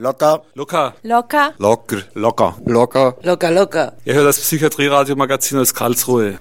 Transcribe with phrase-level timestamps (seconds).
[0.00, 0.44] Locker.
[0.54, 0.94] Locker.
[1.02, 1.54] Locker.
[1.58, 2.04] Locker.
[2.14, 2.54] Locker.
[2.64, 3.16] Locker.
[3.20, 3.92] Locker, locker.
[4.04, 6.38] Ihr hört das Psychiatrie-Radio-Magazin aus Karlsruhe.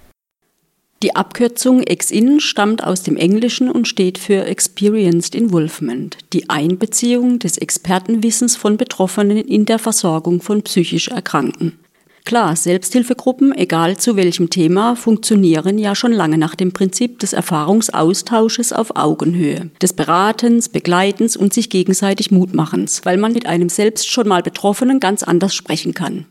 [1.01, 7.57] Die Abkürzung Ex-In stammt aus dem Englischen und steht für Experienced Involvement, die Einbeziehung des
[7.57, 11.79] Expertenwissens von Betroffenen in der Versorgung von psychisch Erkrankten.
[12.27, 18.73] Klar, Selbsthilfegruppen, egal zu welchem Thema, funktionieren ja schon lange nach dem Prinzip des Erfahrungsaustausches
[18.73, 24.27] auf Augenhöhe, des Beratens, Begleitens und sich gegenseitig Mutmachens, weil man mit einem selbst schon
[24.27, 26.25] mal Betroffenen ganz anders sprechen kann.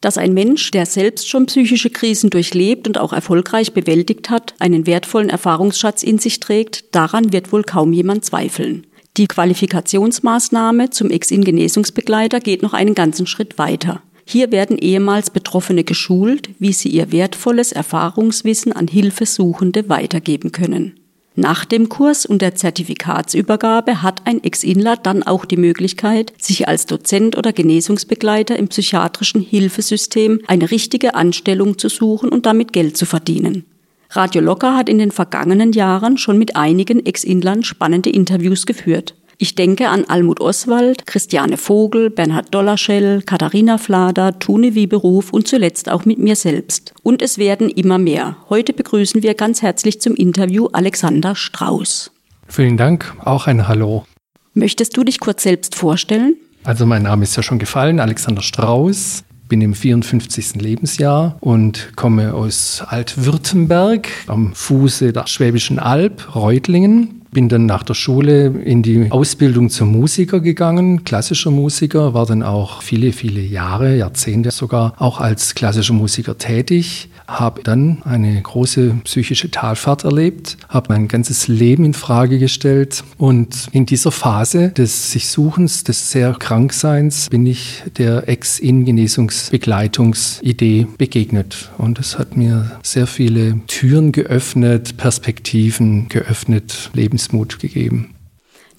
[0.00, 4.86] Dass ein Mensch, der selbst schon psychische Krisen durchlebt und auch erfolgreich bewältigt hat, einen
[4.86, 8.86] wertvollen Erfahrungsschatz in sich trägt, daran wird wohl kaum jemand zweifeln.
[9.16, 14.02] Die Qualifikationsmaßnahme zum Ex-In-Genesungsbegleiter geht noch einen ganzen Schritt weiter.
[14.24, 20.94] Hier werden ehemals Betroffene geschult, wie sie ihr wertvolles Erfahrungswissen an Hilfesuchende weitergeben können.
[21.34, 26.84] Nach dem Kurs und der Zertifikatsübergabe hat ein Ex-Inler dann auch die Möglichkeit, sich als
[26.84, 33.06] Dozent oder Genesungsbegleiter im psychiatrischen Hilfesystem eine richtige Anstellung zu suchen und damit Geld zu
[33.06, 33.64] verdienen.
[34.10, 39.14] Radio Locker hat in den vergangenen Jahren schon mit einigen Ex-Inlern spannende Interviews geführt.
[39.42, 45.90] Ich denke an Almut Oswald, Christiane Vogel, Bernhard Dollarschell, Katharina Flader, Tune Wieberuf und zuletzt
[45.90, 46.94] auch mit mir selbst.
[47.02, 48.36] Und es werden immer mehr.
[48.50, 52.12] Heute begrüßen wir ganz herzlich zum Interview Alexander Strauß.
[52.46, 54.06] Vielen Dank, auch ein Hallo.
[54.54, 56.36] Möchtest du dich kurz selbst vorstellen?
[56.62, 60.62] Also mein Name ist ja schon gefallen, Alexander Strauß bin im 54.
[60.62, 67.21] Lebensjahr und komme aus Altwürttemberg am Fuße der Schwäbischen Alb, Reutlingen.
[67.32, 72.42] Bin dann nach der Schule in die Ausbildung zum Musiker gegangen, klassischer Musiker, war dann
[72.42, 77.08] auch viele, viele Jahre, Jahrzehnte sogar auch als klassischer Musiker tätig,
[77.40, 83.66] habe dann eine große psychische Talfahrt erlebt, habe mein ganzes Leben in Frage gestellt und
[83.72, 91.98] in dieser Phase des sich Suchens, des sehr Krankseins bin ich der Ex-In-Genesungsbegleitungsidee begegnet und
[91.98, 98.14] es hat mir sehr viele Türen geöffnet, Perspektiven geöffnet, Lebens Lebensmut gegeben.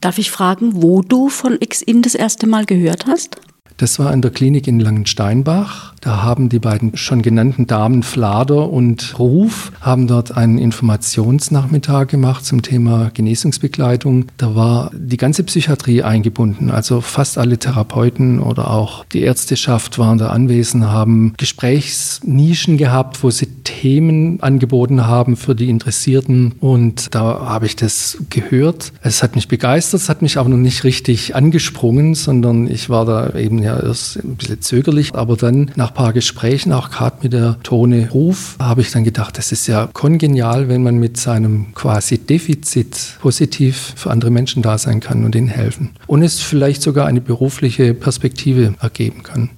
[0.01, 3.37] Darf ich fragen, wo du von X-In das erste Mal gehört hast?
[3.77, 5.93] Das war in der Klinik in Langensteinbach.
[6.03, 12.45] Da haben die beiden schon genannten Damen Flader und Ruf haben dort einen Informationsnachmittag gemacht
[12.45, 14.25] zum Thema Genesungsbegleitung.
[14.37, 20.17] Da war die ganze Psychiatrie eingebunden, also fast alle Therapeuten oder auch die Ärzteschaft waren
[20.17, 27.45] da anwesend, haben Gesprächsnischen gehabt, wo sie Themen angeboten haben für die Interessierten und da
[27.45, 28.91] habe ich das gehört.
[29.01, 33.05] Es hat mich begeistert, es hat mich aber noch nicht richtig angesprungen, sondern ich war
[33.05, 37.17] da eben ja erst ein bisschen zögerlich, aber dann nach ein paar Gesprächen, auch gerade
[37.23, 41.17] mit der Tone Ruf, habe ich dann gedacht, das ist ja kongenial, wenn man mit
[41.17, 45.91] seinem quasi Defizit positiv für andere Menschen da sein kann und ihnen helfen.
[46.07, 49.49] Und es vielleicht sogar eine berufliche Perspektive ergeben kann.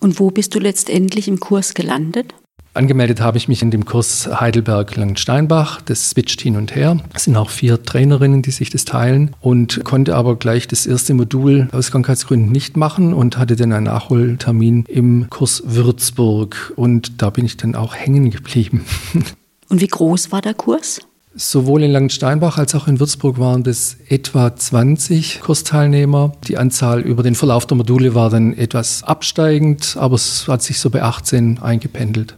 [0.00, 2.34] Und wo bist du letztendlich im Kurs gelandet?
[2.74, 5.80] Angemeldet habe ich mich in dem Kurs Heidelberg-Langensteinbach.
[5.82, 6.98] Das switcht hin und her.
[7.14, 11.14] Es sind auch vier Trainerinnen, die sich das teilen und konnte aber gleich das erste
[11.14, 16.72] Modul aus Krankheitsgründen nicht machen und hatte dann einen Nachholtermin im Kurs Würzburg.
[16.74, 18.84] Und da bin ich dann auch hängen geblieben.
[19.70, 21.00] Und wie groß war der Kurs?
[21.34, 26.32] Sowohl in Langensteinbach als auch in Würzburg waren das etwa 20 Kursteilnehmer.
[26.46, 30.78] Die Anzahl über den Verlauf der Module war dann etwas absteigend, aber es hat sich
[30.78, 32.36] so bei 18 eingependelt.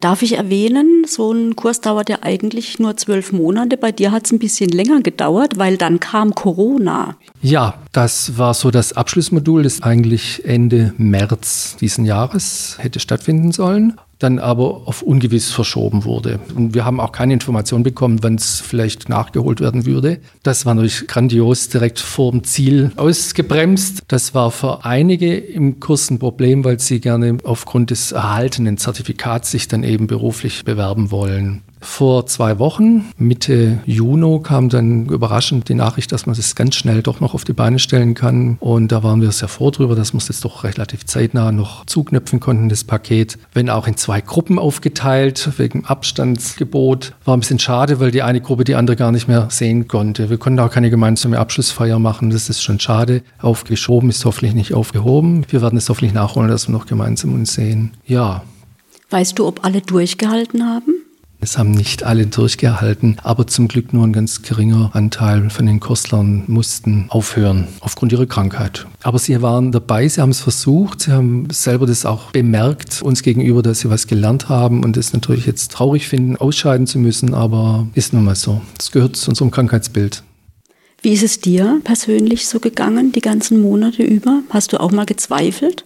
[0.00, 3.76] Darf ich erwähnen, so ein Kurs dauert ja eigentlich nur zwölf Monate.
[3.76, 7.16] Bei dir hat es ein bisschen länger gedauert, weil dann kam Corona.
[7.42, 13.98] Ja, das war so das Abschlussmodul, das eigentlich Ende März diesen Jahres hätte stattfinden sollen
[14.18, 16.40] dann aber auf ungewiss verschoben wurde.
[16.54, 20.18] Und wir haben auch keine Information bekommen, wann es vielleicht nachgeholt werden würde.
[20.42, 24.02] Das war natürlich grandios direkt vor dem Ziel ausgebremst.
[24.08, 29.50] Das war für einige im Kurs ein Problem, weil sie gerne aufgrund des erhaltenen Zertifikats
[29.50, 31.62] sich dann eben beruflich bewerben wollen.
[31.80, 37.02] Vor zwei Wochen, Mitte Juni, kam dann überraschend die Nachricht, dass man das ganz schnell
[37.02, 38.56] doch noch auf die Beine stellen kann.
[38.60, 41.86] Und da waren wir sehr froh drüber, dass wir es jetzt doch relativ zeitnah noch
[41.86, 43.38] zuknöpfen konnten, das Paket.
[43.52, 47.14] Wenn auch in zwei Gruppen aufgeteilt, wegen Abstandsgebot.
[47.24, 50.30] War ein bisschen schade, weil die eine Gruppe die andere gar nicht mehr sehen konnte.
[50.30, 52.30] Wir konnten auch keine gemeinsame Abschlussfeier machen.
[52.30, 53.22] Das ist schon schade.
[53.40, 55.44] Aufgeschoben ist hoffentlich nicht aufgehoben.
[55.48, 57.92] Wir werden es hoffentlich nachholen, dass wir noch gemeinsam uns sehen.
[58.06, 58.42] Ja.
[59.10, 60.94] Weißt du, ob alle durchgehalten haben?
[61.40, 65.78] Es haben nicht alle durchgehalten, aber zum Glück nur ein ganz geringer Anteil von den
[65.78, 68.86] Kurstlern mussten aufhören aufgrund ihrer Krankheit.
[69.04, 73.22] Aber sie waren dabei, sie haben es versucht, sie haben selber das auch bemerkt uns
[73.22, 77.34] gegenüber, dass sie was gelernt haben und es natürlich jetzt traurig finden, ausscheiden zu müssen,
[77.34, 78.60] aber ist nun mal so.
[78.76, 80.24] Das gehört zu unserem Krankheitsbild.
[81.02, 84.42] Wie ist es dir persönlich so gegangen, die ganzen Monate über?
[84.50, 85.84] Hast du auch mal gezweifelt?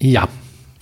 [0.00, 0.26] Ja,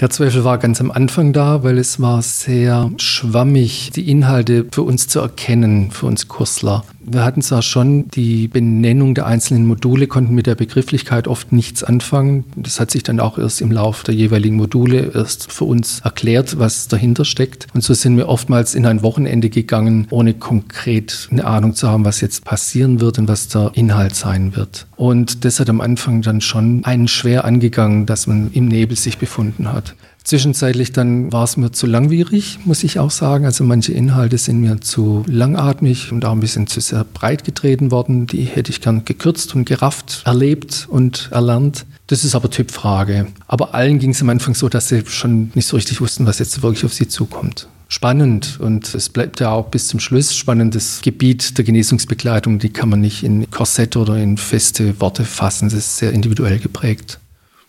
[0.01, 4.83] der Zweifel war ganz am Anfang da, weil es war sehr schwammig, die Inhalte für
[4.83, 6.85] uns zu erkennen, für uns Kursler.
[7.07, 11.85] Wir hatten zwar schon die Benennung der einzelnen Module, konnten mit der Begrifflichkeit oft nichts
[11.85, 12.45] anfangen.
[12.57, 16.59] Das hat sich dann auch erst im Lauf der jeweiligen Module erst für uns erklärt,
[16.59, 17.67] was dahinter steckt.
[17.75, 22.05] Und so sind wir oftmals in ein Wochenende gegangen, ohne konkret eine Ahnung zu haben,
[22.05, 24.87] was jetzt passieren wird und was der Inhalt sein wird.
[24.97, 29.19] Und das hat am Anfang dann schon einen schwer angegangen, dass man im Nebel sich
[29.19, 29.95] befunden hat.
[30.25, 33.45] Zwischenzeitlich dann war es mir zu langwierig, muss ich auch sagen.
[33.45, 37.91] Also manche Inhalte sind mir zu langatmig und auch ein bisschen zu sehr breit getreten
[37.91, 38.27] worden.
[38.27, 41.85] Die hätte ich gern gekürzt und gerafft, erlebt und erlernt.
[42.07, 43.27] Das ist aber Typfrage.
[43.47, 46.39] Aber allen ging es am Anfang so, dass sie schon nicht so richtig wussten, was
[46.39, 47.69] jetzt wirklich auf sie zukommt.
[47.89, 50.75] Spannend und es bleibt ja auch bis zum Schluss spannend.
[50.75, 55.69] Das Gebiet der Genesungsbegleitung, die kann man nicht in Korsett oder in feste Worte fassen.
[55.69, 57.19] Das ist sehr individuell geprägt.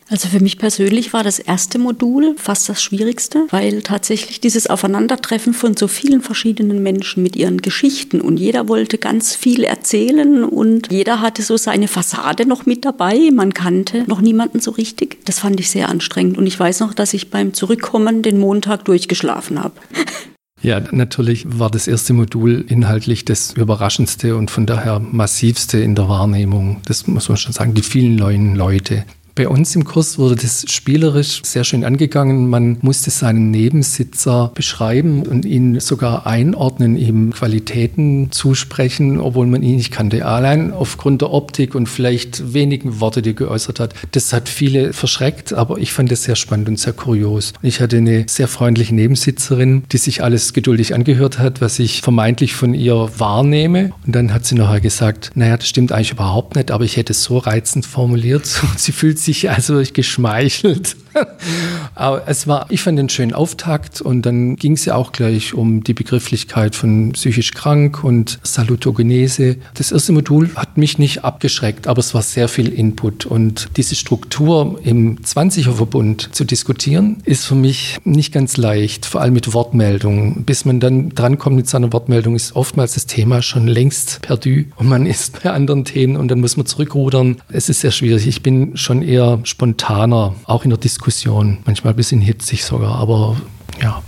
[0.08, 5.54] Also für mich persönlich war das erste Modul fast das schwierigste, weil tatsächlich dieses Aufeinandertreffen
[5.54, 10.92] von so vielen verschiedenen Menschen mit ihren Geschichten und jeder wollte ganz viel erzählen und
[10.92, 13.32] jeder hatte so seine Fassade noch mit dabei.
[13.34, 15.26] Man kannte noch niemanden so richtig.
[15.26, 18.86] Das fand ich sehr anstrengend und ich weiß noch, dass ich beim Zurückkommen den Montag
[18.86, 19.74] durchgeschlafen habe.
[20.62, 26.10] Ja, natürlich war das erste Modul inhaltlich das überraschendste und von daher massivste in der
[26.10, 26.82] Wahrnehmung.
[26.86, 29.06] Das muss man schon sagen, die vielen neuen Leute.
[29.36, 32.48] Bei uns im Kurs wurde das spielerisch sehr schön angegangen.
[32.50, 39.76] Man musste seinen Nebensitzer beschreiben und ihn sogar einordnen, ihm Qualitäten zusprechen, obwohl man ihn
[39.76, 40.26] nicht kannte.
[40.26, 43.94] Allein aufgrund der Optik und vielleicht wenigen Worte, die er geäußert hat.
[44.14, 47.52] Das hat viele verschreckt, aber ich fand das sehr spannend und sehr kurios.
[47.62, 52.56] Ich hatte eine sehr freundliche Nebensitzerin, die sich alles geduldig angehört hat, was ich vermeintlich
[52.56, 53.92] von ihr wahrnehme.
[54.06, 57.12] Und dann hat sie nachher gesagt, naja, das stimmt eigentlich überhaupt nicht, aber ich hätte
[57.12, 58.44] es so reizend formuliert.
[58.62, 60.96] Und sie fühlt also geschmeichelt.
[61.96, 65.54] Aber es war, ich fand den schönen Auftakt und dann ging es ja auch gleich
[65.54, 69.58] um die Begrifflichkeit von psychisch krank und Salutogenese.
[69.74, 73.96] Das erste Modul hat mich nicht abgeschreckt, aber es war sehr viel Input und diese
[73.96, 80.44] Struktur im 20er-Verbund zu diskutieren, ist für mich nicht ganz leicht, vor allem mit Wortmeldungen.
[80.44, 84.88] Bis man dann drankommt mit seiner Wortmeldung, ist oftmals das Thema schon längst perdu und
[84.88, 87.38] man ist bei anderen Themen und dann muss man zurückrudern.
[87.50, 88.28] Es ist sehr schwierig.
[88.28, 92.96] Ich bin schon eher spontaner, auch in der Diskussion Diskussion, manchmal ein bisschen hitzig sogar,
[92.96, 93.40] aber
[93.80, 94.02] ja.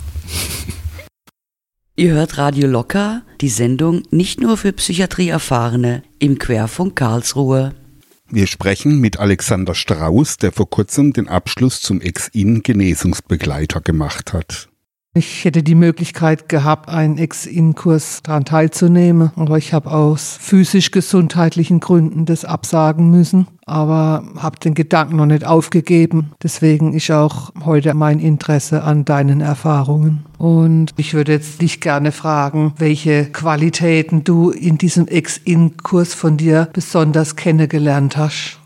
[1.96, 7.72] Ihr hört Radio Locker, die Sendung nicht nur für Psychiatrieerfahrene im Querfunk Karlsruhe.
[8.28, 14.68] Wir sprechen mit Alexander Strauß, der vor kurzem den Abschluss zum Ex-In-Genesungsbegleiter gemacht hat.
[15.14, 22.24] Ich hätte die Möglichkeit gehabt, einen Ex-In-Kurs daran teilzunehmen, aber ich habe aus physisch-gesundheitlichen Gründen
[22.24, 26.32] das absagen müssen, aber habe den Gedanken noch nicht aufgegeben.
[26.42, 30.24] Deswegen ist auch heute mein Interesse an deinen Erfahrungen.
[30.36, 36.68] Und ich würde jetzt dich gerne fragen, welche Qualitäten du in diesem Ex-In-Kurs von dir
[36.72, 38.57] besonders kennengelernt hast.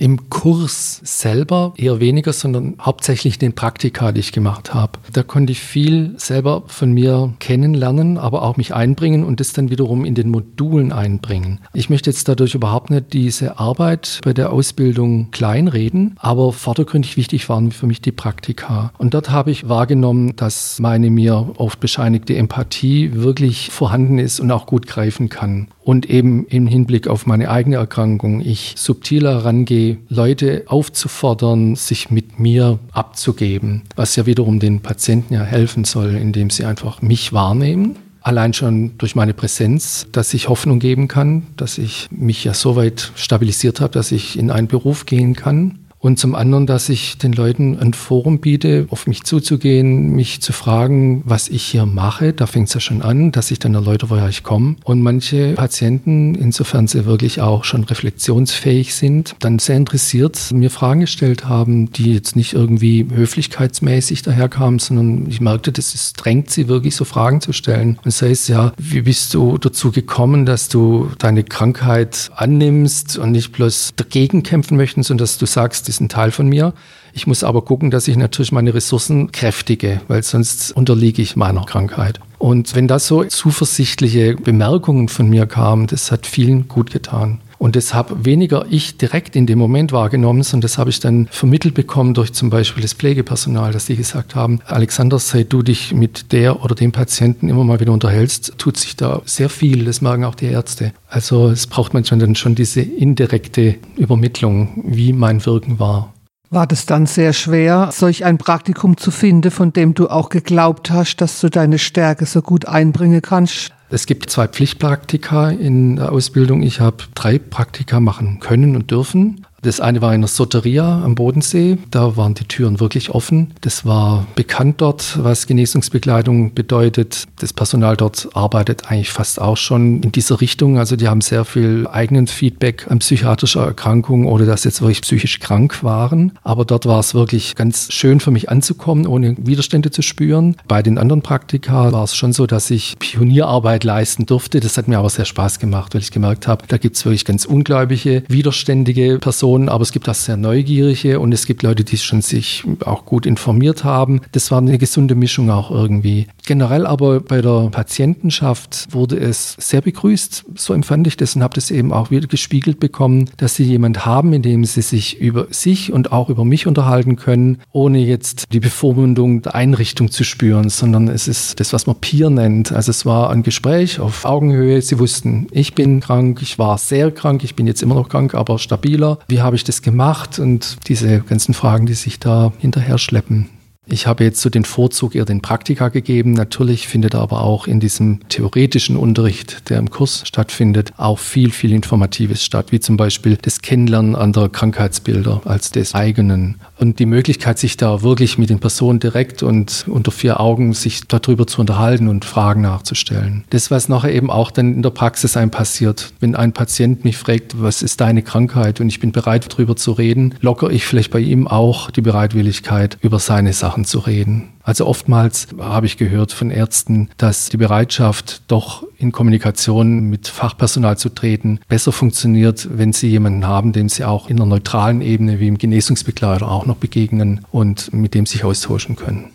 [0.00, 4.92] Im Kurs selber eher weniger, sondern hauptsächlich den Praktika, die ich gemacht habe.
[5.12, 9.70] Da konnte ich viel selber von mir kennenlernen, aber auch mich einbringen und das dann
[9.70, 11.58] wiederum in den Modulen einbringen.
[11.74, 17.48] Ich möchte jetzt dadurch überhaupt nicht diese Arbeit bei der Ausbildung kleinreden, aber vordergründig wichtig
[17.48, 18.92] waren für mich die Praktika.
[18.98, 24.52] Und dort habe ich wahrgenommen, dass meine mir oft bescheinigte Empathie wirklich vorhanden ist und
[24.52, 29.96] auch gut greifen kann und eben im Hinblick auf meine eigene Erkrankung ich subtiler rangehe,
[30.10, 36.50] Leute aufzufordern, sich mit mir abzugeben, was ja wiederum den Patienten ja helfen soll, indem
[36.50, 37.96] sie einfach mich wahrnehmen.
[38.20, 42.76] Allein schon durch meine Präsenz, dass ich Hoffnung geben kann, dass ich mich ja so
[42.76, 47.18] weit stabilisiert habe, dass ich in einen Beruf gehen kann und zum anderen, dass ich
[47.18, 52.32] den Leuten ein Forum biete, auf mich zuzugehen, mich zu fragen, was ich hier mache.
[52.32, 54.76] Da fängt es ja schon an, dass ich dann erläutere, woher ich komme.
[54.84, 61.00] Und manche Patienten, insofern sie wirklich auch schon reflexionsfähig sind, dann sehr interessiert mir Fragen
[61.00, 66.68] gestellt haben, die jetzt nicht irgendwie höflichkeitsmäßig daherkamen, sondern ich merkte, das ist, drängt sie
[66.68, 67.98] wirklich so Fragen zu stellen.
[68.04, 73.32] Und sei es ja, wie bist du dazu gekommen, dass du deine Krankheit annimmst und
[73.32, 76.72] nicht bloß dagegen kämpfen möchtest, sondern dass du sagst, ist ein Teil von mir.
[77.12, 81.64] Ich muss aber gucken, dass ich natürlich meine Ressourcen kräftige, weil sonst unterliege ich meiner
[81.64, 82.20] Krankheit.
[82.38, 87.40] Und wenn da so zuversichtliche Bemerkungen von mir kamen, das hat vielen gut getan.
[87.58, 91.26] Und das habe weniger ich direkt in dem Moment wahrgenommen, sondern das habe ich dann
[91.30, 95.92] vermittelt bekommen durch zum Beispiel das Pflegepersonal, dass die gesagt haben, Alexander, seit du dich
[95.92, 99.84] mit der oder dem Patienten immer mal wieder unterhältst, tut sich da sehr viel.
[99.84, 100.92] Das merken auch die Ärzte.
[101.08, 106.14] Also es braucht manchmal dann schon diese indirekte Übermittlung, wie mein Wirken war.
[106.50, 110.90] War das dann sehr schwer, solch ein Praktikum zu finden, von dem du auch geglaubt
[110.90, 113.72] hast, dass du deine Stärke so gut einbringen kannst?
[113.90, 116.62] Es gibt zwei Pflichtpraktika in der Ausbildung.
[116.62, 119.46] Ich habe drei Praktika machen können und dürfen.
[119.60, 121.78] Das eine war in der Soteria am Bodensee.
[121.90, 123.54] Da waren die Türen wirklich offen.
[123.60, 127.24] Das war bekannt dort, was Genesungsbekleidung bedeutet.
[127.40, 130.78] Das Personal dort arbeitet eigentlich fast auch schon in dieser Richtung.
[130.78, 135.40] Also die haben sehr viel eigenen Feedback an psychiatrischer Erkrankung oder dass jetzt wirklich psychisch
[135.40, 136.38] krank waren.
[136.44, 140.56] Aber dort war es wirklich ganz schön für mich anzukommen, ohne Widerstände zu spüren.
[140.68, 144.60] Bei den anderen Praktika war es schon so, dass ich Pionierarbeit leisten durfte.
[144.60, 147.24] Das hat mir aber sehr Spaß gemacht, weil ich gemerkt habe, da gibt es wirklich
[147.24, 151.82] ganz ungläubige, widerständige Personen Personen, aber es gibt auch sehr neugierige und es gibt Leute,
[151.82, 154.20] die schon sich auch gut informiert haben.
[154.32, 156.26] Das war eine gesunde Mischung auch irgendwie.
[156.46, 161.54] Generell aber bei der Patientenschaft wurde es sehr begrüßt, so empfand ich das und habe
[161.54, 165.46] das eben auch wieder gespiegelt bekommen, dass sie jemand haben, in dem sie sich über
[165.50, 170.68] sich und auch über mich unterhalten können, ohne jetzt die Bevormundung der Einrichtung zu spüren,
[170.68, 172.72] sondern es ist das, was man Peer nennt.
[172.72, 174.82] Also es war ein Gespräch auf Augenhöhe.
[174.82, 178.34] Sie wussten, ich bin krank, ich war sehr krank, ich bin jetzt immer noch krank,
[178.34, 179.18] aber stabiler.
[179.28, 183.48] Wie habe ich das gemacht und diese ganzen Fragen, die sich da hinterher schleppen.
[183.90, 186.32] Ich habe jetzt so den Vorzug eher den Praktika gegeben.
[186.32, 191.72] Natürlich findet aber auch in diesem theoretischen Unterricht, der im Kurs stattfindet, auch viel, viel
[191.72, 196.56] Informatives statt, wie zum Beispiel das Kennenlernen anderer Krankheitsbilder als des eigenen.
[196.78, 201.08] Und die Möglichkeit, sich da wirklich mit den Personen direkt und unter vier Augen sich
[201.08, 203.44] darüber zu unterhalten und Fragen nachzustellen.
[203.50, 206.12] Das, was nachher eben auch dann in der Praxis einem passiert.
[206.20, 209.92] Wenn ein Patient mich fragt, was ist deine Krankheit und ich bin bereit, darüber zu
[209.92, 214.48] reden, lockere ich vielleicht bei ihm auch die Bereitwilligkeit, über seine Sachen Sachen zu reden.
[214.62, 220.98] Also oftmals habe ich gehört von Ärzten, dass die Bereitschaft, doch in Kommunikation mit Fachpersonal
[220.98, 225.38] zu treten, besser funktioniert, wenn sie jemanden haben, dem sie auch in einer neutralen Ebene
[225.38, 229.30] wie im Genesungsbegleiter auch noch begegnen und mit dem sich austauschen können.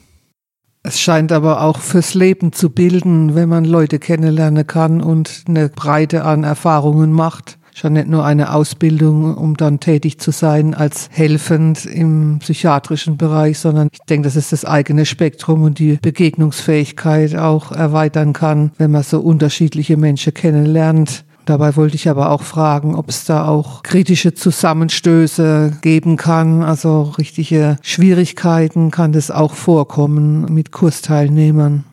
[0.86, 5.70] Es scheint aber auch fürs Leben zu bilden, wenn man Leute kennenlernen kann und eine
[5.70, 11.10] Breite an Erfahrungen macht schon nicht nur eine Ausbildung, um dann tätig zu sein als
[11.12, 17.36] helfend im psychiatrischen Bereich, sondern ich denke, dass es das eigene Spektrum und die Begegnungsfähigkeit
[17.36, 21.25] auch erweitern kann, wenn man so unterschiedliche Menschen kennenlernt.
[21.46, 27.13] Dabei wollte ich aber auch fragen, ob es da auch kritische Zusammenstöße geben kann, also
[27.18, 31.84] richtige Schwierigkeiten kann das auch vorkommen mit Kursteilnehmern.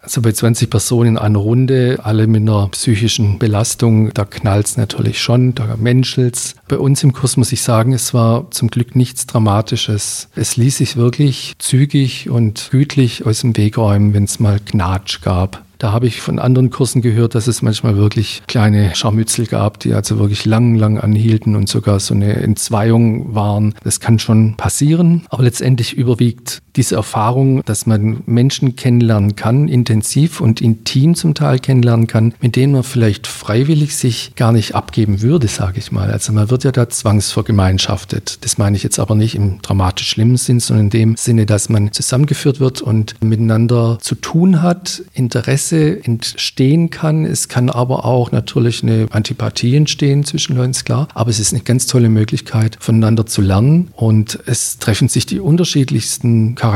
[0.00, 4.76] Also bei 20 Personen in einer Runde, alle mit einer psychischen Belastung, da knallt es
[4.76, 6.54] natürlich schon, da menschelt's.
[6.68, 10.28] Bei uns im Kurs muss ich sagen, es war zum Glück nichts Dramatisches.
[10.36, 15.20] Es ließ sich wirklich zügig und gütlich aus dem Weg räumen, wenn es mal Gnatsch
[15.20, 15.64] gab.
[15.78, 19.94] Da habe ich von anderen Kursen gehört, dass es manchmal wirklich kleine Scharmützel gab, die
[19.94, 23.74] also wirklich lang, lang anhielten und sogar so eine Entzweiung waren.
[23.84, 30.40] Das kann schon passieren, aber letztendlich überwiegt diese Erfahrung, dass man Menschen kennenlernen kann, intensiv
[30.40, 35.20] und intim zum Teil kennenlernen kann, mit denen man vielleicht freiwillig sich gar nicht abgeben
[35.20, 36.12] würde, sage ich mal.
[36.12, 38.38] Also man wird ja da zwangsvergemeinschaftet.
[38.42, 41.68] Das meine ich jetzt aber nicht im dramatisch schlimmen Sinn, sondern in dem Sinne, dass
[41.68, 47.24] man zusammengeführt wird und miteinander zu tun hat, Interesse entstehen kann.
[47.24, 51.08] Es kann aber auch natürlich eine Antipathie entstehen zwischen Leuten, ist klar.
[51.12, 53.88] Aber es ist eine ganz tolle Möglichkeit, voneinander zu lernen.
[53.96, 56.67] Und es treffen sich die unterschiedlichsten Charaktere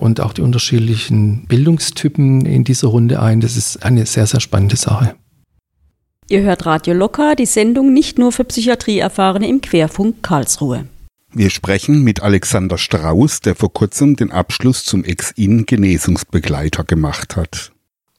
[0.00, 3.40] und auch die unterschiedlichen Bildungstypen in dieser Runde ein.
[3.40, 5.14] Das ist eine sehr, sehr spannende Sache.
[6.28, 10.86] Ihr hört Radio Locker, die Sendung nicht nur für Psychiatrieerfahrene im Querfunk Karlsruhe.
[11.34, 17.71] Wir sprechen mit Alexander Strauß, der vor kurzem den Abschluss zum Ex-In-Genesungsbegleiter gemacht hat.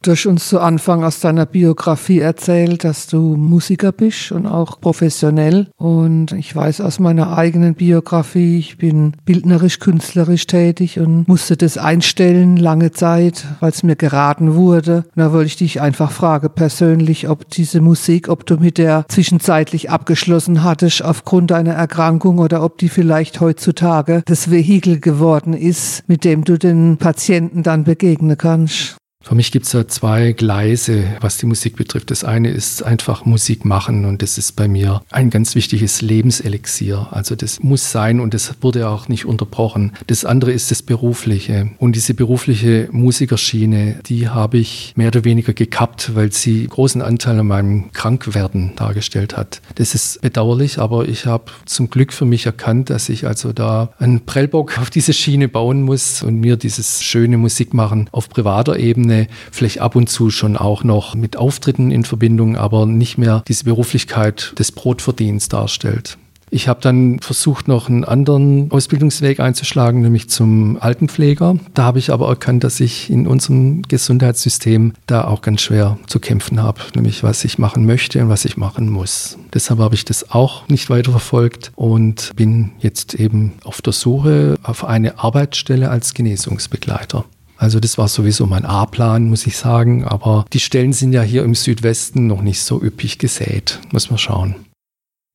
[0.03, 4.81] Du hast uns zu Anfang aus deiner Biografie erzählt, dass du Musiker bist und auch
[4.81, 5.69] professionell.
[5.77, 11.77] Und ich weiß aus meiner eigenen Biografie, ich bin bildnerisch, künstlerisch tätig und musste das
[11.77, 15.05] einstellen lange Zeit, weil es mir geraten wurde.
[15.15, 19.05] Und da wollte ich dich einfach fragen persönlich, ob diese Musik, ob du mit der
[19.07, 26.03] zwischenzeitlich abgeschlossen hattest aufgrund deiner Erkrankung oder ob die vielleicht heutzutage das Vehikel geworden ist,
[26.09, 28.97] mit dem du den Patienten dann begegnen kannst.
[29.23, 32.11] Für mich gibt es da zwei Gleise, was die Musik betrifft.
[32.11, 37.07] Das eine ist einfach Musik machen und das ist bei mir ein ganz wichtiges Lebenselixier.
[37.11, 39.93] Also das muss sein und das wurde auch nicht unterbrochen.
[40.07, 41.69] Das andere ist das Berufliche.
[41.77, 47.39] Und diese berufliche Musikerschiene, die habe ich mehr oder weniger gekappt, weil sie großen Anteil
[47.39, 49.61] an meinem Krankwerden dargestellt hat.
[49.75, 53.93] Das ist bedauerlich, aber ich habe zum Glück für mich erkannt, dass ich also da
[53.99, 59.12] einen Prellbock auf diese Schiene bauen muss und mir dieses schöne Musikmachen auf privater Ebene
[59.13, 63.43] Ebene, vielleicht ab und zu schon auch noch mit Auftritten in Verbindung, aber nicht mehr
[63.47, 66.17] diese Beruflichkeit des Brotverdienens darstellt.
[66.49, 71.57] Ich habe dann versucht, noch einen anderen Ausbildungsweg einzuschlagen, nämlich zum Altenpfleger.
[71.73, 76.19] Da habe ich aber erkannt, dass ich in unserem Gesundheitssystem da auch ganz schwer zu
[76.19, 79.39] kämpfen habe, nämlich was ich machen möchte und was ich machen muss.
[79.51, 84.53] Deshalb habe ich das auch nicht weiter verfolgt und bin jetzt eben auf der Suche
[84.61, 87.25] auf eine Arbeitsstelle als Genesungsbegleiter.
[87.57, 90.05] Also das war sowieso mein A-Plan, muss ich sagen.
[90.05, 93.79] Aber die Stellen sind ja hier im Südwesten noch nicht so üppig gesät.
[93.91, 94.55] Muss man schauen.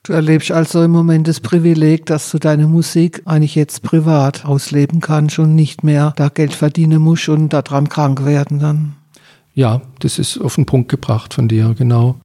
[0.05, 5.01] Du erlebst also im Moment das Privileg, dass du deine Musik eigentlich jetzt privat ausleben
[5.01, 8.97] kannst und nicht mehr da Geld verdienen musst und daran krank werden dann.
[9.55, 12.17] Ja, das ist auf den Punkt gebracht von dir, genau.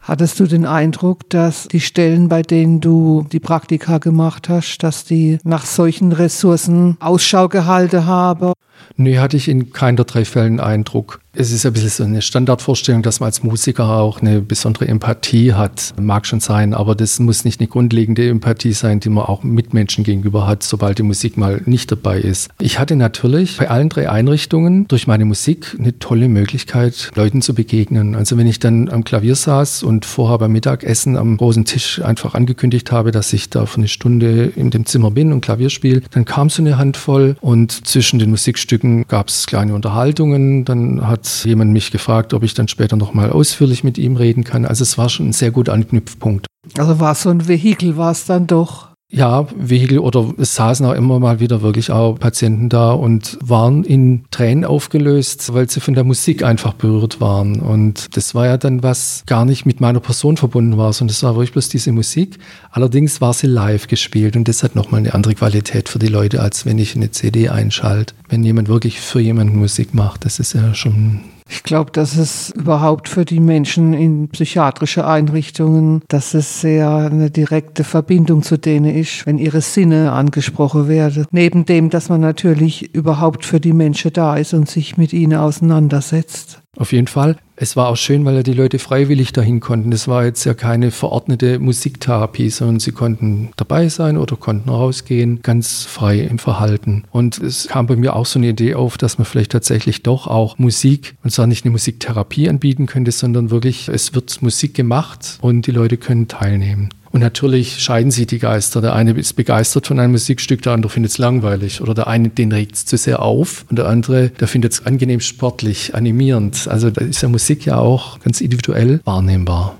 [0.00, 5.04] Hattest du den Eindruck, dass die Stellen, bei denen du die Praktika gemacht hast, dass
[5.04, 8.52] die nach solchen Ressourcen Ausschau gehalten haben?
[8.96, 11.20] Nee, hatte ich in keiner der drei Fällen Eindruck.
[11.38, 15.52] Es ist ein bisschen so eine Standardvorstellung, dass man als Musiker auch eine besondere Empathie
[15.52, 15.92] hat.
[16.00, 20.02] Mag schon sein, aber das muss nicht eine grundlegende Empathie sein, die man auch Mitmenschen
[20.02, 22.48] gegenüber hat, sobald die Musik mal nicht dabei ist.
[22.58, 27.52] Ich hatte natürlich bei allen drei Einrichtungen durch meine Musik eine tolle Möglichkeit, Leuten zu
[27.52, 28.14] begegnen.
[28.14, 32.32] Also wenn ich dann am Klavier saß und vorher beim Mittagessen am großen Tisch einfach
[32.34, 36.00] angekündigt habe, dass ich da für eine Stunde in dem Zimmer bin und Klavier spiele,
[36.12, 38.65] dann kam so eine Handvoll und zwischen den Musikstücken
[39.08, 40.64] gab es kleine Unterhaltungen.
[40.64, 44.64] Dann hat jemand mich gefragt, ob ich dann später nochmal ausführlich mit ihm reden kann.
[44.64, 46.46] Also es war schon ein sehr guter Anknüpfpunkt.
[46.76, 48.85] Also war es so ein Vehikel, war es dann doch?
[49.08, 53.84] Ja, Vehikel oder es saßen auch immer mal wieder wirklich auch Patienten da und waren
[53.84, 57.60] in Tränen aufgelöst, weil sie von der Musik einfach berührt waren.
[57.60, 61.22] Und das war ja dann was gar nicht mit meiner Person verbunden war, sondern es
[61.22, 62.38] war wirklich bloß diese Musik.
[62.72, 66.42] Allerdings war sie live gespielt und das hat nochmal eine andere Qualität für die Leute,
[66.42, 68.12] als wenn ich eine CD einschalte.
[68.28, 72.50] Wenn jemand wirklich für jemanden Musik macht, das ist ja schon ich glaube, dass es
[72.50, 78.94] überhaupt für die Menschen in psychiatrische Einrichtungen, dass es sehr eine direkte Verbindung zu denen
[78.94, 81.26] ist, wenn ihre Sinne angesprochen werden.
[81.30, 85.38] Neben dem, dass man natürlich überhaupt für die Menschen da ist und sich mit ihnen
[85.38, 86.62] auseinandersetzt.
[86.76, 87.36] Auf jeden Fall.
[87.58, 89.90] Es war auch schön, weil ja die Leute freiwillig dahin konnten.
[89.90, 95.40] Das war jetzt ja keine verordnete Musiktherapie, sondern sie konnten dabei sein oder konnten rausgehen,
[95.42, 97.04] ganz frei im Verhalten.
[97.10, 100.26] Und es kam bei mir auch so eine Idee auf, dass man vielleicht tatsächlich doch
[100.26, 105.38] auch Musik, und zwar nicht eine Musiktherapie anbieten könnte, sondern wirklich, es wird Musik gemacht
[105.40, 106.90] und die Leute können teilnehmen.
[107.16, 108.82] Und natürlich scheiden sich die Geister.
[108.82, 111.80] Der eine ist begeistert von einem Musikstück, der andere findet es langweilig.
[111.80, 113.64] Oder der eine, den regt es zu sehr auf.
[113.70, 116.68] Und der andere, der findet es angenehm sportlich, animierend.
[116.68, 119.78] Also da ist ja Musik ja auch ganz individuell wahrnehmbar.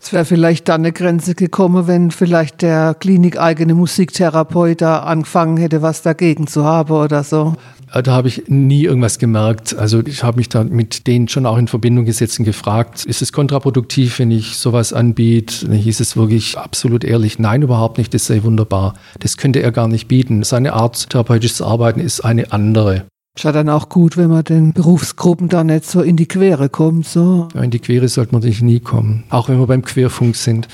[0.00, 5.82] Es wäre vielleicht dann eine Grenze gekommen, wenn vielleicht der klinikeigene Musiktherapeut da angefangen hätte,
[5.82, 7.56] was dagegen zu haben oder so.
[7.92, 9.76] Äh, da habe ich nie irgendwas gemerkt.
[9.76, 13.22] Also ich habe mich da mit denen schon auch in Verbindung gesetzt und gefragt, ist
[13.22, 15.66] es kontraproduktiv, wenn ich sowas anbiete?
[15.66, 18.94] Dann hieß es wirklich absolut ehrlich, nein, überhaupt nicht, das sei wunderbar.
[19.18, 20.42] Das könnte er gar nicht bieten.
[20.44, 23.04] Seine Art, therapeutisches Arbeiten ist eine andere.
[23.38, 26.68] Ist ja dann auch gut, wenn man den Berufsgruppen da nicht so in die Quere
[26.68, 27.06] kommt.
[27.06, 27.46] So.
[27.54, 29.22] Ja, in die Quere sollte man sich nie kommen.
[29.30, 30.66] Auch wenn wir beim Querfunk sind.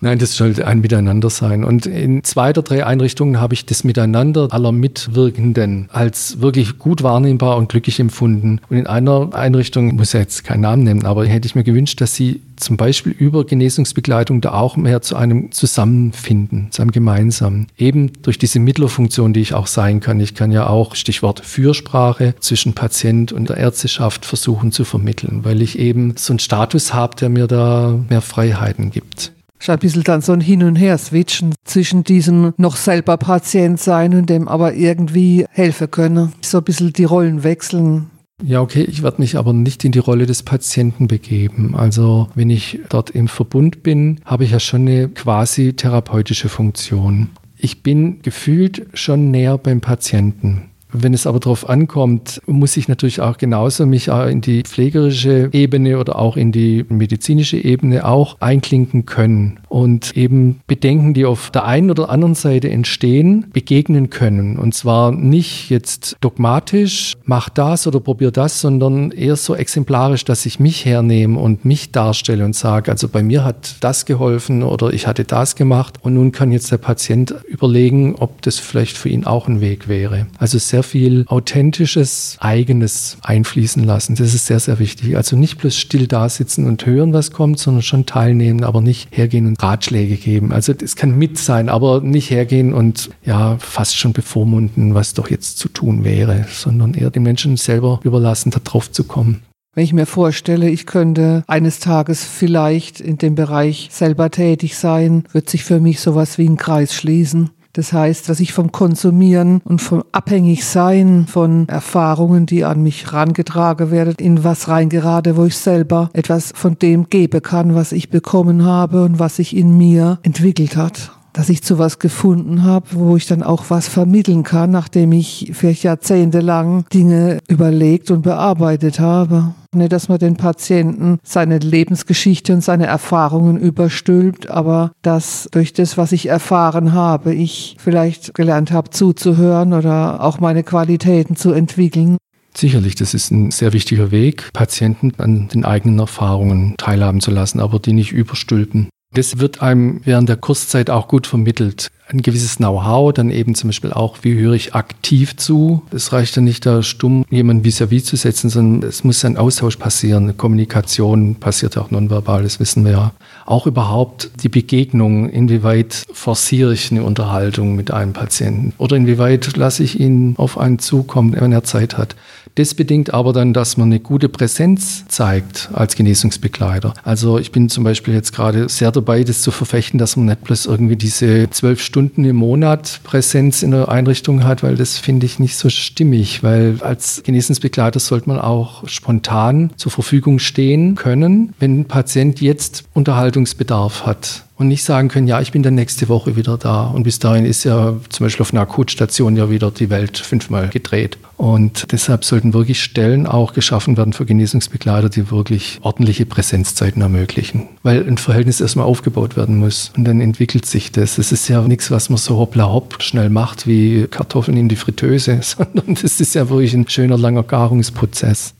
[0.00, 1.64] Nein, das sollte ein Miteinander sein.
[1.64, 7.02] Und in zwei oder drei Einrichtungen habe ich das Miteinander aller Mitwirkenden als wirklich gut
[7.02, 8.60] wahrnehmbar und glücklich empfunden.
[8.70, 12.00] Und in einer Einrichtung, muss ja jetzt keinen Namen nennen, aber hätte ich mir gewünscht,
[12.00, 17.66] dass sie zum Beispiel über Genesungsbegleitung da auch mehr zu einem Zusammenfinden, zu einem Gemeinsamen.
[17.76, 20.20] Eben durch diese Mittlerfunktion, die ich auch sein kann.
[20.20, 25.60] Ich kann ja auch, Stichwort Fürsprache, zwischen Patient und der Ärzteschaft versuchen zu vermitteln, weil
[25.60, 29.32] ich eben so einen Status habe, der mir da mehr Freiheiten gibt.
[29.58, 33.80] Ist ein bisschen dann so ein Hin und Her switchen zwischen diesem noch selber Patient
[33.80, 36.32] sein und dem aber irgendwie helfen können.
[36.42, 38.10] So ein bisschen die Rollen wechseln.
[38.42, 41.74] Ja, okay, ich werde mich aber nicht in die Rolle des Patienten begeben.
[41.74, 47.30] Also wenn ich dort im Verbund bin, habe ich ja schon eine quasi therapeutische Funktion.
[47.56, 50.70] Ich bin gefühlt schon näher beim Patienten.
[50.92, 55.98] Wenn es aber darauf ankommt, muss ich natürlich auch genauso mich in die pflegerische Ebene
[55.98, 61.66] oder auch in die medizinische Ebene auch einklinken können und eben Bedenken, die auf der
[61.66, 64.58] einen oder anderen Seite entstehen, begegnen können.
[64.58, 70.46] Und zwar nicht jetzt dogmatisch, mach das oder probier das, sondern eher so exemplarisch, dass
[70.46, 74.92] ich mich hernehme und mich darstelle und sage, also bei mir hat das geholfen oder
[74.92, 79.08] ich hatte das gemacht und nun kann jetzt der Patient überlegen, ob das vielleicht für
[79.08, 80.26] ihn auch ein Weg wäre.
[80.38, 84.14] Also sehr viel authentisches, eigenes einfließen lassen.
[84.16, 85.16] Das ist sehr, sehr wichtig.
[85.16, 89.08] Also nicht bloß still da sitzen und hören, was kommt, sondern schon teilnehmen, aber nicht
[89.10, 90.52] hergehen und Ratschläge geben.
[90.52, 95.30] Also es kann mit sein, aber nicht hergehen und ja, fast schon bevormunden, was doch
[95.30, 99.42] jetzt zu tun wäre, sondern eher den Menschen selber überlassen, da drauf zu kommen.
[99.74, 105.22] Wenn ich mir vorstelle, ich könnte eines Tages vielleicht in dem Bereich selber tätig sein,
[105.30, 107.50] wird sich für mich sowas wie ein Kreis schließen.
[107.72, 113.90] Das heißt, dass ich vom Konsumieren und vom Abhängigsein von Erfahrungen, die an mich rangetragen
[113.90, 118.64] werden, in was reingerade, wo ich selber etwas von dem geben kann, was ich bekommen
[118.64, 123.16] habe und was sich in mir entwickelt hat dass ich zu was gefunden habe, wo
[123.16, 129.54] ich dann auch was vermitteln kann, nachdem ich vielleicht jahrzehntelang Dinge überlegt und bearbeitet habe.
[129.72, 135.96] Nicht, dass man den Patienten seine Lebensgeschichte und seine Erfahrungen überstülpt, aber dass durch das,
[135.96, 142.16] was ich erfahren habe, ich vielleicht gelernt habe zuzuhören oder auch meine Qualitäten zu entwickeln.
[142.56, 147.60] Sicherlich, das ist ein sehr wichtiger Weg, Patienten an den eigenen Erfahrungen teilhaben zu lassen,
[147.60, 148.88] aber die nicht überstülpen.
[149.14, 151.90] Das wird einem während der Kurszeit auch gut vermittelt.
[152.08, 155.82] Ein gewisses Know-how, dann eben zum Beispiel auch, wie höre ich aktiv zu.
[155.90, 159.38] Es reicht ja nicht, da stumm jemanden vis-à-vis -vis zu setzen, sondern es muss ein
[159.38, 160.24] Austausch passieren.
[160.24, 163.12] Eine Kommunikation passiert auch nonverbal, das wissen wir ja.
[163.46, 169.82] Auch überhaupt die Begegnung, inwieweit forciere ich eine Unterhaltung mit einem Patienten oder inwieweit lasse
[169.82, 172.14] ich ihn auf einen zukommen, wenn er Zeit hat.
[172.54, 176.94] Das bedingt aber dann, dass man eine gute Präsenz zeigt als Genesungsbegleiter.
[177.04, 180.42] Also ich bin zum Beispiel jetzt gerade sehr dabei, das zu verfechten, dass man nicht
[180.44, 185.26] bloß irgendwie diese zwölf Stunden im Monat Präsenz in der Einrichtung hat, weil das finde
[185.26, 191.54] ich nicht so stimmig, weil als Genesungsbegleiter sollte man auch spontan zur Verfügung stehen können,
[191.58, 196.08] wenn ein Patient jetzt Unterhaltungsbedarf hat und nicht sagen können, ja, ich bin dann nächste
[196.08, 196.88] Woche wieder da.
[196.88, 200.68] Und bis dahin ist ja zum Beispiel auf einer Akutstation ja wieder die Welt fünfmal
[200.68, 201.16] gedreht.
[201.36, 207.68] Und deshalb sollten wirklich Stellen auch geschaffen werden für Genesungsbegleiter, die wirklich ordentliche Präsenzzeiten ermöglichen.
[207.84, 209.92] Weil ein Verhältnis erstmal aufgebaut werden muss.
[209.96, 211.18] Und dann entwickelt sich das.
[211.18, 214.76] Es ist ja nichts, was man so hoppla hopp schnell macht wie Kartoffeln in die
[214.76, 218.54] Fritteuse, sondern das ist ja wirklich ein schöner, langer Garungsprozess.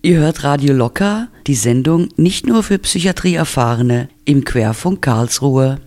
[0.00, 5.80] Ihr hört Radio Locker, die Sendung nicht nur für Psychiatrieerfahrene im Querfunk Karlsruhe.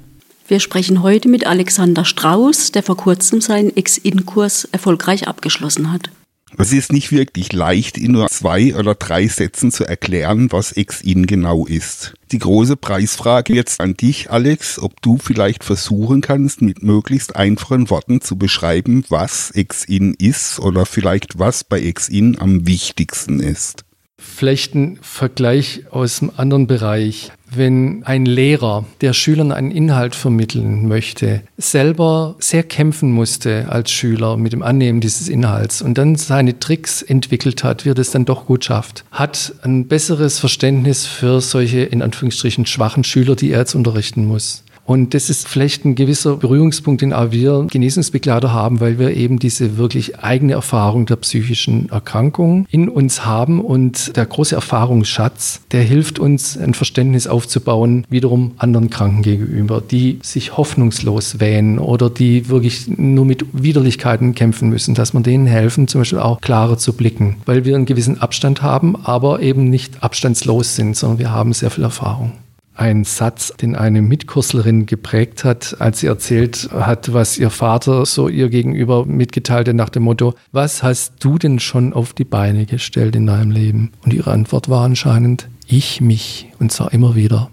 [0.49, 6.09] Wir sprechen heute mit Alexander Strauß, der vor kurzem seinen Ex-In-Kurs erfolgreich abgeschlossen hat.
[6.57, 11.25] Es ist nicht wirklich leicht, in nur zwei oder drei Sätzen zu erklären, was Ex-In
[11.25, 12.13] genau ist.
[12.33, 17.89] Die große Preisfrage jetzt an dich, Alex, ob du vielleicht versuchen kannst, mit möglichst einfachen
[17.89, 23.85] Worten zu beschreiben, was Ex-In ist oder vielleicht was bei Ex-In am wichtigsten ist.
[24.23, 27.31] Vielleicht ein Vergleich aus einem anderen Bereich.
[27.53, 34.37] Wenn ein Lehrer, der Schülern einen Inhalt vermitteln möchte, selber sehr kämpfen musste als Schüler
[34.37, 38.25] mit dem Annehmen dieses Inhalts und dann seine Tricks entwickelt hat, wie er das dann
[38.25, 43.59] doch gut schafft, hat ein besseres Verständnis für solche in Anführungsstrichen schwachen Schüler, die er
[43.59, 44.63] jetzt unterrichten muss.
[44.85, 49.39] Und das ist vielleicht ein gewisser Berührungspunkt, den auch wir Genesungsbegleiter haben, weil wir eben
[49.39, 53.61] diese wirklich eigene Erfahrung der psychischen Erkrankung in uns haben.
[53.61, 60.19] Und der große Erfahrungsschatz, der hilft uns, ein Verständnis aufzubauen, wiederum anderen Kranken gegenüber, die
[60.23, 65.87] sich hoffnungslos wähnen oder die wirklich nur mit Widerlichkeiten kämpfen müssen, dass man denen helfen,
[65.87, 70.03] zum Beispiel auch klarer zu blicken, weil wir einen gewissen Abstand haben, aber eben nicht
[70.03, 72.33] abstandslos sind, sondern wir haben sehr viel Erfahrung
[72.81, 78.27] ein Satz, den eine Mitkurslerin geprägt hat, als sie erzählt hat, was ihr Vater so
[78.27, 82.65] ihr gegenüber mitgeteilt hat nach dem Motto, was hast du denn schon auf die Beine
[82.65, 83.91] gestellt in deinem Leben?
[84.03, 87.51] Und ihre Antwort war anscheinend, ich mich, und zwar immer wieder.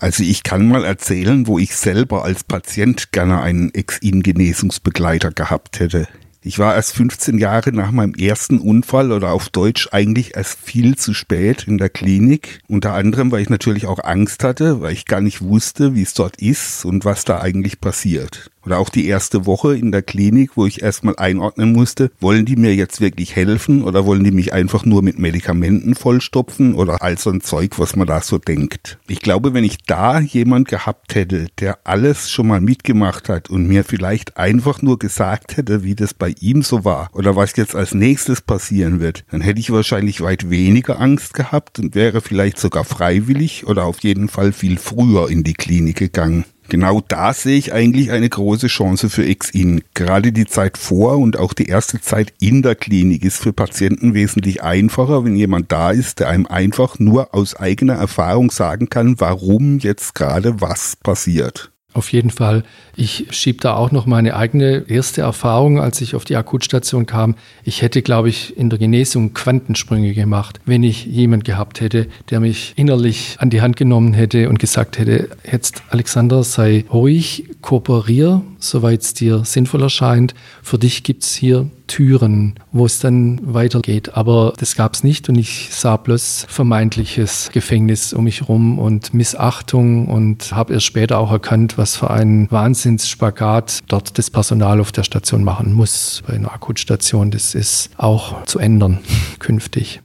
[0.00, 6.08] Also ich kann mal erzählen, wo ich selber als Patient gerne einen Ex-In-Genesungsbegleiter gehabt hätte.
[6.44, 10.96] Ich war erst 15 Jahre nach meinem ersten Unfall oder auf Deutsch eigentlich erst viel
[10.96, 12.58] zu spät in der Klinik.
[12.66, 16.14] Unter anderem, weil ich natürlich auch Angst hatte, weil ich gar nicht wusste, wie es
[16.14, 18.50] dort ist und was da eigentlich passiert.
[18.64, 22.56] Oder auch die erste Woche in der Klinik, wo ich erstmal einordnen musste, wollen die
[22.56, 27.18] mir jetzt wirklich helfen oder wollen die mich einfach nur mit Medikamenten vollstopfen oder all
[27.18, 28.98] so ein Zeug, was man da so denkt.
[29.08, 33.66] Ich glaube, wenn ich da jemand gehabt hätte, der alles schon mal mitgemacht hat und
[33.66, 37.74] mir vielleicht einfach nur gesagt hätte, wie das bei ihm so war oder was jetzt
[37.74, 42.58] als nächstes passieren wird, dann hätte ich wahrscheinlich weit weniger Angst gehabt und wäre vielleicht
[42.58, 46.44] sogar freiwillig oder auf jeden Fall viel früher in die Klinik gegangen.
[46.68, 49.82] Genau da sehe ich eigentlich eine große Chance für Ex-In.
[49.94, 54.14] Gerade die Zeit vor und auch die erste Zeit in der Klinik ist für Patienten
[54.14, 59.20] wesentlich einfacher, wenn jemand da ist, der einem einfach nur aus eigener Erfahrung sagen kann,
[59.20, 61.72] warum jetzt gerade was passiert.
[61.94, 62.64] Auf jeden Fall.
[62.96, 67.34] Ich schiebe da auch noch meine eigene erste Erfahrung, als ich auf die Akutstation kam.
[67.64, 72.40] Ich hätte, glaube ich, in der Genesung Quantensprünge gemacht, wenn ich jemand gehabt hätte, der
[72.40, 78.42] mich innerlich an die Hand genommen hätte und gesagt hätte, jetzt Alexander, sei ruhig, kooperier,
[78.58, 80.34] soweit es dir sinnvoll erscheint.
[80.62, 84.14] Für dich gibt es hier Türen, wo es dann weitergeht.
[84.14, 89.14] Aber das gab es nicht und ich sah bloß vermeintliches Gefängnis um mich rum und
[89.14, 94.92] Missachtung und habe erst später auch erkannt, was für ein Wahnsinnsspagat dort das Personal auf
[94.92, 97.30] der Station machen muss bei einer Akutstation.
[97.30, 98.98] Das ist auch zu ändern
[99.38, 100.00] künftig.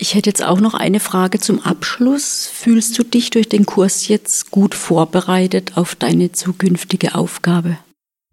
[0.00, 2.48] Ich hätte jetzt auch noch eine Frage zum Abschluss.
[2.52, 7.78] Fühlst du dich durch den Kurs jetzt gut vorbereitet auf deine zukünftige Aufgabe?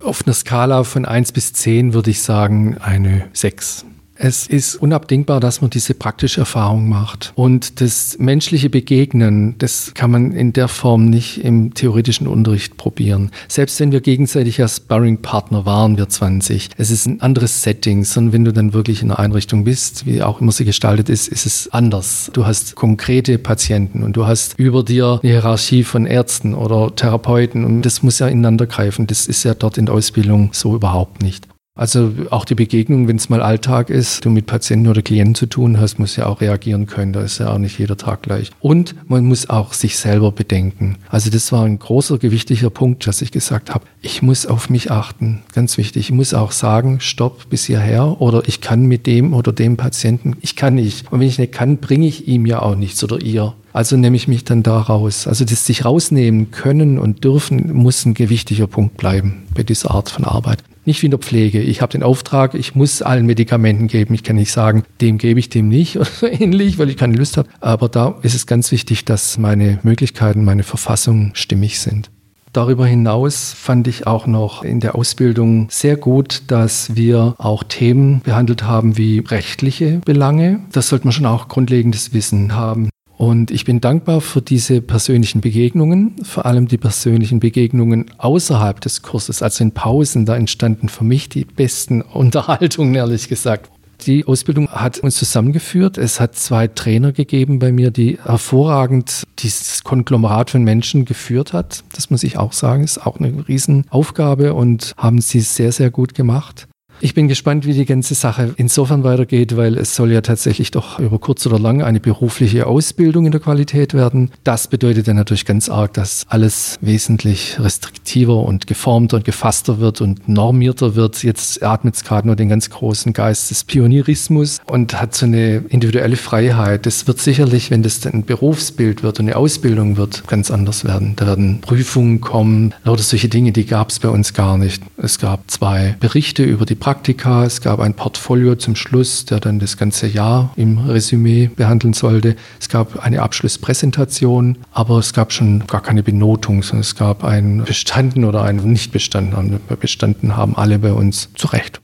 [0.05, 3.87] Auf einer Skala von 1 bis 10 würde ich sagen eine 6.
[4.17, 7.33] Es ist unabdingbar, dass man diese praktische Erfahrung macht.
[7.35, 13.31] Und das menschliche Begegnen, das kann man in der Form nicht im theoretischen Unterricht probieren.
[13.49, 16.69] Selbst wenn wir gegenseitig als Sparring-Partner waren, wir 20.
[16.77, 20.23] Es ist ein anderes Setting, sondern wenn du dann wirklich in einer Einrichtung bist, wie
[20.23, 22.29] auch immer sie gestaltet ist, ist es anders.
[22.33, 27.65] Du hast konkrete Patienten und du hast über dir eine Hierarchie von Ärzten oder Therapeuten
[27.65, 29.07] und das muss ja ineinander greifen.
[29.07, 31.47] Das ist ja dort in der Ausbildung so überhaupt nicht.
[31.77, 35.45] Also auch die Begegnung, wenn es mal Alltag ist, du mit Patienten oder Klienten zu
[35.45, 37.11] tun hast, muss ja auch reagieren können.
[37.11, 38.51] Da ist ja auch nicht jeder Tag gleich.
[38.61, 40.95] Und man muss auch sich selber bedenken.
[41.09, 44.89] Also das war ein großer, gewichtiger Punkt, dass ich gesagt habe, ich muss auf mich
[44.89, 45.41] achten.
[45.53, 46.05] Ganz wichtig.
[46.05, 50.37] Ich muss auch sagen, stopp bis hierher oder ich kann mit dem oder dem Patienten,
[50.39, 51.11] ich kann nicht.
[51.11, 53.53] Und wenn ich nicht kann, bringe ich ihm ja auch nichts oder ihr.
[53.73, 55.27] Also nehme ich mich dann da raus.
[55.27, 60.09] Also das sich rausnehmen können und dürfen muss ein gewichtiger Punkt bleiben bei dieser Art
[60.09, 60.63] von Arbeit.
[60.85, 61.61] Nicht wie in der Pflege.
[61.61, 64.13] Ich habe den Auftrag, ich muss allen Medikamenten geben.
[64.13, 67.15] Ich kann nicht sagen, dem gebe ich, dem nicht oder so ähnlich, weil ich keine
[67.15, 67.49] Lust habe.
[67.59, 72.11] Aber da ist es ganz wichtig, dass meine Möglichkeiten, meine Verfassung stimmig sind.
[72.53, 78.21] Darüber hinaus fand ich auch noch in der Ausbildung sehr gut, dass wir auch Themen
[78.21, 80.61] behandelt haben wie rechtliche Belange.
[80.71, 82.87] Das sollte man schon auch grundlegendes Wissen haben.
[83.17, 89.01] Und ich bin dankbar für diese persönlichen Begegnungen, vor allem die persönlichen Begegnungen außerhalb des
[89.01, 90.25] Kurses, also in Pausen.
[90.25, 93.71] Da entstanden für mich die besten Unterhaltungen, ehrlich gesagt.
[94.05, 95.97] Die Ausbildung hat uns zusammengeführt.
[95.97, 101.83] Es hat zwei Trainer gegeben bei mir, die hervorragend dieses Konglomerat von Menschen geführt hat.
[101.93, 106.13] Das muss ich auch sagen, ist auch eine Riesenaufgabe und haben sie sehr, sehr gut
[106.13, 106.67] gemacht.
[107.01, 110.97] Ich bin gespannt, wie die ganze Sache insofern weitergeht, weil es soll ja tatsächlich doch
[110.97, 114.31] über kurz oder lang eine berufliche Ausbildung in der Qualität werden.
[114.45, 119.99] Das bedeutet dann natürlich ganz arg, dass alles wesentlich restriktiver und geformter und gefasster wird
[119.99, 121.21] und normierter wird.
[121.23, 125.65] Jetzt atmet es gerade nur den ganz großen Geist des Pionierismus und hat so eine
[125.67, 126.85] individuelle Freiheit.
[126.85, 130.85] Das wird sicherlich, wenn das dann ein Berufsbild wird und eine Ausbildung wird, ganz anders
[130.85, 131.13] werden.
[131.17, 134.81] Da werden Prüfungen kommen, lauter solche Dinge, die gab es bei uns gar nicht.
[134.97, 139.57] Es gab zwei Berichte über die Praktika, es gab ein Portfolio zum Schluss, der dann
[139.57, 142.35] das ganze Jahr im Resümee behandeln sollte.
[142.59, 147.63] Es gab eine Abschlusspräsentation, aber es gab schon gar keine Benotung, sondern es gab ein
[147.65, 149.59] Bestanden oder ein nicht bestanden.
[149.79, 151.81] Bestanden haben alle bei uns zu Recht.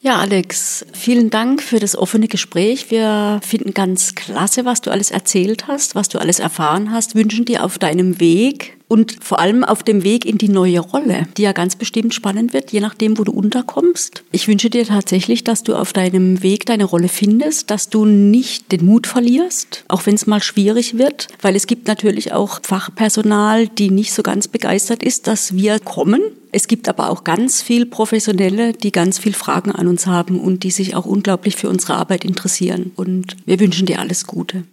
[0.00, 2.90] Ja, Alex, vielen Dank für das offene Gespräch.
[2.90, 7.44] Wir finden ganz klasse, was du alles erzählt hast, was du alles erfahren hast, wünschen
[7.44, 11.42] dir auf deinem Weg und vor allem auf dem Weg in die neue Rolle, die
[11.42, 14.24] ja ganz bestimmt spannend wird, je nachdem, wo du unterkommst.
[14.32, 18.72] Ich wünsche dir tatsächlich, dass du auf deinem Weg deine Rolle findest, dass du nicht
[18.72, 23.68] den Mut verlierst, auch wenn es mal schwierig wird, weil es gibt natürlich auch Fachpersonal,
[23.68, 26.22] die nicht so ganz begeistert ist, dass wir kommen.
[26.50, 30.62] Es gibt aber auch ganz viel Professionelle, die ganz viel Fragen an uns haben und
[30.62, 32.92] die sich auch unglaublich für unsere Arbeit interessieren.
[32.96, 34.64] Und wir wünschen dir alles Gute.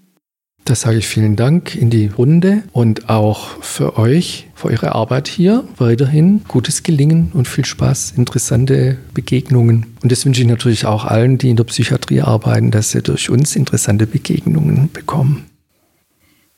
[0.66, 5.28] Das sage ich vielen Dank in die Runde und auch für euch, für eure Arbeit
[5.28, 5.64] hier.
[5.78, 9.96] Weiterhin gutes Gelingen und viel Spaß, interessante Begegnungen.
[10.02, 13.30] Und das wünsche ich natürlich auch allen, die in der Psychiatrie arbeiten, dass sie durch
[13.30, 15.46] uns interessante Begegnungen bekommen.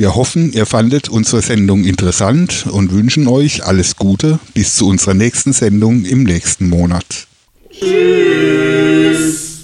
[0.00, 5.12] Wir hoffen, ihr fandet unsere Sendung interessant und wünschen euch alles Gute bis zu unserer
[5.12, 7.26] nächsten Sendung im nächsten Monat.
[7.70, 9.59] Tschüss.